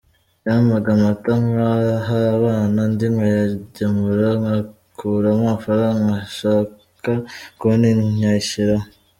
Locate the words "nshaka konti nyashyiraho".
6.27-8.87